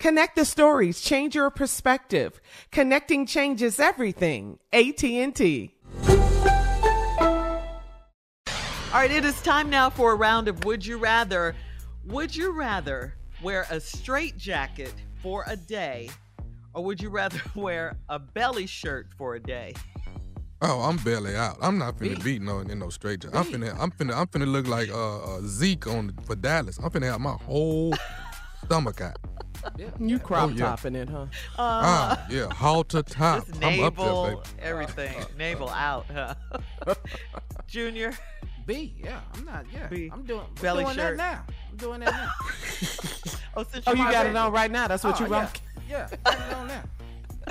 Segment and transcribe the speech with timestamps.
[0.00, 2.40] Connect the stories, change your perspective.
[2.72, 4.58] Connecting changes everything.
[4.72, 5.74] AT&T.
[8.92, 11.54] All right, it is time now for a round of Would You Rather.
[12.06, 16.08] Would you rather wear a straight jacket for a day,
[16.72, 19.74] or would you rather wear a belly shirt for a day?
[20.62, 21.58] Oh, I'm belly out.
[21.60, 23.36] I'm not finna beat no in no straight jacket.
[23.36, 26.78] I'm finna, I'm finna, I'm finna look like uh, uh, Zeke on for Dallas.
[26.82, 27.92] I'm finna have my whole
[28.64, 29.18] stomach out.
[29.98, 30.58] You crop Oh, yeah.
[30.66, 31.26] topping it, huh?
[31.58, 33.46] ah, yeah, halter top.
[33.46, 34.40] Just I'm up there, navel, baby.
[34.60, 35.24] everything.
[35.38, 36.34] navel out, huh?
[37.66, 38.12] Junior,
[38.66, 39.66] B, yeah, I'm not.
[39.72, 40.10] Yeah, B.
[40.12, 41.16] I'm doing I'm Belly doing shirt.
[41.18, 41.54] that now.
[41.70, 42.30] I'm doing that now.
[43.56, 44.88] oh, since Oh, you got baby- it on right now.
[44.88, 45.40] That's what Oh, you yeah.
[45.40, 45.60] rock.
[45.88, 46.82] Yeah, I got it on now.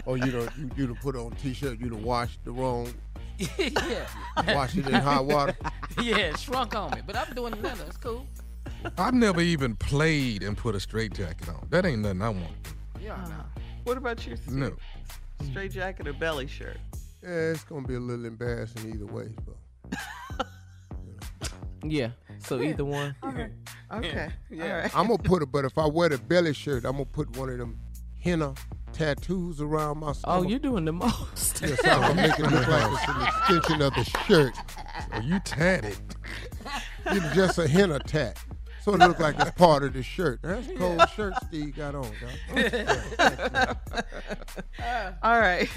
[0.05, 2.93] Or you don't you, you done put on a t-shirt, you done washed the wrong,
[3.37, 4.05] yeah,
[4.47, 5.55] Wash it in hot water.
[6.01, 7.83] yeah, it shrunk on me, but I'm doing another.
[7.87, 8.25] It's cool.
[8.97, 11.67] I've never even played and put a straight jacket on.
[11.69, 12.51] That ain't nothing I want.
[13.01, 13.35] Yeah, Uh, no.
[13.83, 14.35] What about you?
[14.35, 14.53] Steve?
[14.53, 14.75] No.
[15.45, 16.77] Straight jacket or belly shirt?
[17.23, 19.29] Yeah, it's gonna be a little embarrassing either way.
[19.45, 20.47] But
[21.83, 22.09] Yeah.
[22.39, 23.15] So either one.
[23.23, 23.49] Okay.
[24.49, 24.63] Yeah.
[24.63, 24.95] All right.
[24.97, 25.51] I'm gonna put it.
[25.51, 27.79] But if I wear the belly shirt, I'm gonna put one of them
[28.21, 28.53] henna
[28.91, 31.61] tattoos around my Oh, you're doing the most.
[31.61, 34.53] Yes, I'm gonna make it look like it's an extension of the shirt.
[35.13, 35.97] Oh, you tatted.
[37.05, 38.37] It's just a henna tat.
[38.81, 40.39] So it look like it's part of the shirt.
[40.41, 42.09] That's a cold shirt Steve got on,
[42.55, 43.77] dog.
[45.23, 45.69] All right.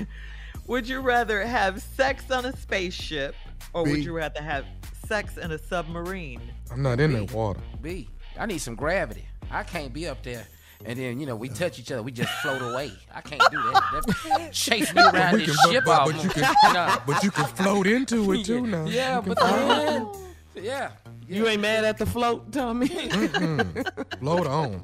[0.66, 3.34] Would you rather have sex on a spaceship,
[3.72, 4.64] or would you rather have
[5.06, 6.40] sex in a submarine?
[6.70, 7.60] I'm not in that water.
[7.80, 9.26] B, I need some gravity.
[9.50, 10.46] I can't be up there.
[10.84, 12.92] And then, you know, we touch each other, we just float away.
[13.14, 14.02] I can't do that.
[14.32, 16.96] That's chase me around this can- ship but- all but you can- No.
[17.06, 18.86] But you can float into it too now.
[18.86, 20.08] Yeah, but then,
[20.56, 20.90] yeah.
[21.32, 22.88] You ain't mad at the float, Tommy?
[24.20, 24.82] float on.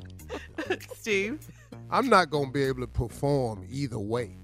[0.95, 1.39] Steve?
[1.91, 4.37] I'm not gonna be able to perform either way.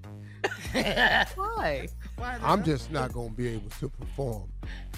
[0.72, 1.88] Why?
[2.18, 4.50] I'm just not gonna be able to perform.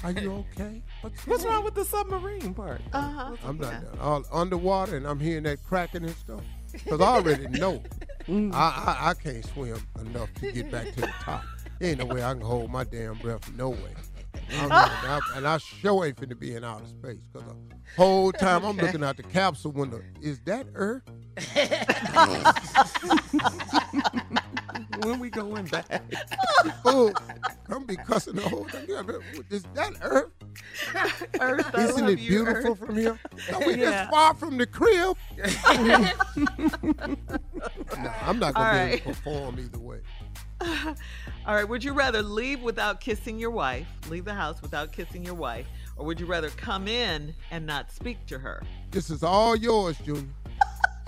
[0.03, 0.83] Are you okay?
[1.27, 2.81] What's wrong with the submarine part?
[2.93, 3.37] Uh-huh.
[3.45, 3.99] I'm not done.
[4.01, 6.43] All underwater and I'm hearing that cracking and stuff.
[6.73, 7.83] Because I already know
[8.29, 11.45] I, I I can't swim enough to get back to the top.
[11.81, 13.51] Ain't no way I can hold my damn breath.
[13.55, 13.95] No way.
[14.55, 17.55] I'm I- and I sure ain't finna be in outer space because the
[17.97, 20.03] whole time I'm looking out the capsule window.
[20.21, 21.03] Is that Earth?
[25.03, 26.03] when we going back?
[26.85, 27.13] oh,
[27.69, 28.87] I'm be cussing the whole time.
[28.89, 29.17] Yeah, but
[29.51, 30.31] Is that Earth?
[31.41, 32.79] Earth, I Isn't it beautiful Earth.
[32.79, 33.19] from here?
[33.53, 33.91] No, we Yeah.
[34.05, 35.17] just far from the crib.
[37.99, 38.93] nah, I'm not gonna All be right.
[38.95, 39.99] able to perform either way.
[41.47, 45.25] All right, would you rather leave without kissing your wife, leave the house without kissing
[45.25, 45.67] your wife,
[45.97, 48.63] or would you rather come in and not speak to her?
[48.91, 50.29] This is all yours, Junior.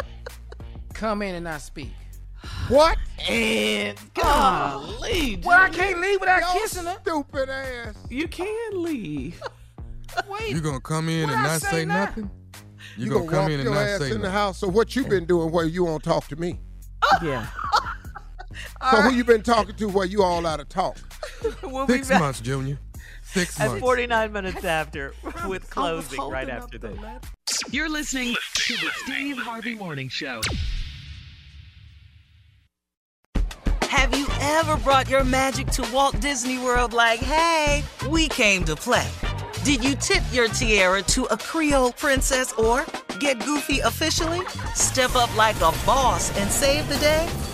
[0.94, 1.92] Come in and not speak.
[2.68, 2.98] What?
[3.28, 6.98] And Golly, Well, I can't leave without Yo, kissing her.
[7.02, 7.96] Stupid ass.
[8.10, 9.40] You can leave.
[10.28, 10.50] Wait.
[10.50, 12.30] You gonna come in and I not say say nothing?
[12.96, 14.58] You, You gonna, gonna come walk in and your not ass say in the house.
[14.58, 16.60] So what you been doing where you won't talk to me?
[17.22, 17.46] Yeah.
[18.90, 20.96] So who you been talking to where you all out of talk?
[21.62, 22.78] We'll be Six back months, Junior.
[23.22, 23.80] Six at months.
[23.80, 25.12] 49 minutes after
[25.46, 26.98] with closing right after the this.
[27.00, 27.20] letter.
[27.70, 30.40] You're listening to the Steve Harvey Morning Show.
[33.82, 38.76] Have you ever brought your magic to Walt Disney World like, hey, we came to
[38.76, 39.06] play?
[39.64, 42.84] Did you tip your tiara to a Creole princess or
[43.18, 44.40] get goofy officially?
[44.74, 47.28] Step up like a boss and save the day?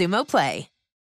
[0.00, 0.69] Xumo Play.